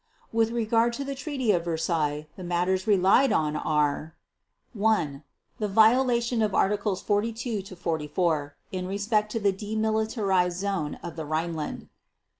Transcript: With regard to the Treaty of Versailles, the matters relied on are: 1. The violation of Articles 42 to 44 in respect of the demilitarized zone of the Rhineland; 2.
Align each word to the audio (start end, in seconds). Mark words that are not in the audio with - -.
With 0.33 0.49
regard 0.49 0.93
to 0.93 1.03
the 1.03 1.13
Treaty 1.13 1.51
of 1.51 1.65
Versailles, 1.65 2.25
the 2.35 2.43
matters 2.43 2.87
relied 2.87 3.31
on 3.31 3.55
are: 3.55 4.15
1. 4.73 5.23
The 5.59 5.67
violation 5.67 6.41
of 6.41 6.55
Articles 6.55 7.03
42 7.03 7.61
to 7.61 7.75
44 7.75 8.55
in 8.71 8.87
respect 8.87 9.35
of 9.35 9.43
the 9.43 9.53
demilitarized 9.53 10.53
zone 10.57 10.95
of 11.03 11.15
the 11.15 11.25
Rhineland; 11.27 11.81
2. 11.81 11.87